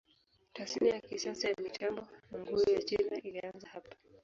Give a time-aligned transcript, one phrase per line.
[0.53, 2.01] Tasnia ya kisasa ya mitambo
[2.31, 3.95] na nguo ya China ilianza hapa.